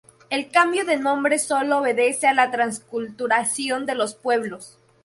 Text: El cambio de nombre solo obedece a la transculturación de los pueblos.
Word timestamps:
El 0.31 0.49
cambio 0.49 0.83
de 0.83 0.97
nombre 0.97 1.37
solo 1.37 1.77
obedece 1.77 2.25
a 2.25 2.33
la 2.33 2.49
transculturación 2.49 3.85
de 3.85 3.93
los 3.93 4.15
pueblos. 4.15 4.79